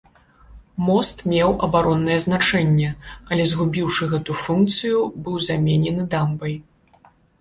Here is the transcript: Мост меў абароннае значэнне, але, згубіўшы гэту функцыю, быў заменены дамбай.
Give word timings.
Мост 0.85 1.17
меў 1.33 1.51
абароннае 1.67 2.15
значэнне, 2.23 2.89
але, 3.33 3.43
згубіўшы 3.51 4.09
гэту 4.15 4.39
функцыю, 4.45 4.97
быў 5.27 5.35
заменены 5.49 6.03
дамбай. 6.15 6.53